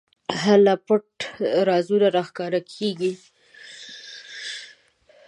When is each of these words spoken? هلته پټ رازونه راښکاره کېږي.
هلته 0.43 0.73
پټ 0.85 1.09
رازونه 1.69 2.07
راښکاره 2.15 2.61
کېږي. 2.73 3.11